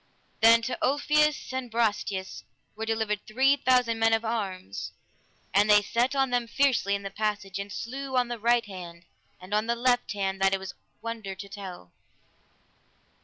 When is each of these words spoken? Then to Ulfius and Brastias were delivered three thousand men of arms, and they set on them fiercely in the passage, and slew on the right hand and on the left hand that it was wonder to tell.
Then 0.39 0.63
to 0.63 0.79
Ulfius 0.81 1.53
and 1.53 1.69
Brastias 1.69 2.43
were 2.75 2.87
delivered 2.87 3.19
three 3.27 3.55
thousand 3.57 3.99
men 3.99 4.13
of 4.13 4.25
arms, 4.25 4.93
and 5.53 5.69
they 5.69 5.83
set 5.83 6.15
on 6.15 6.31
them 6.31 6.47
fiercely 6.47 6.95
in 6.95 7.03
the 7.03 7.11
passage, 7.11 7.59
and 7.59 7.71
slew 7.71 8.17
on 8.17 8.27
the 8.27 8.39
right 8.39 8.65
hand 8.65 9.05
and 9.39 9.53
on 9.53 9.67
the 9.67 9.75
left 9.75 10.13
hand 10.13 10.41
that 10.41 10.55
it 10.55 10.59
was 10.59 10.73
wonder 11.03 11.35
to 11.35 11.47
tell. 11.47 11.91